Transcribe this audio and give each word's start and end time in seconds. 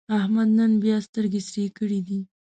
احمد 0.17 0.49
نن 0.57 0.71
بیا 0.83 0.97
سترګې 1.07 1.41
سرې 1.49 1.65
کړې 1.77 1.99
دي. 2.07 2.19